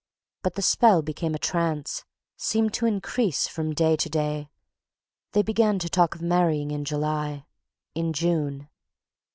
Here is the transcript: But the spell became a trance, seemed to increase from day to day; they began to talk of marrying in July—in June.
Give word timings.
But 0.41 0.55
the 0.55 0.63
spell 0.63 1.03
became 1.03 1.35
a 1.35 1.37
trance, 1.37 2.05
seemed 2.35 2.73
to 2.73 2.87
increase 2.87 3.47
from 3.47 3.71
day 3.75 3.95
to 3.97 4.09
day; 4.09 4.49
they 5.33 5.43
began 5.43 5.77
to 5.77 5.89
talk 5.89 6.15
of 6.15 6.23
marrying 6.23 6.71
in 6.71 6.85
July—in 6.85 8.11
June. 8.11 8.67